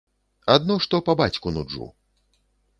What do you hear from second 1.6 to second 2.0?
нуджу.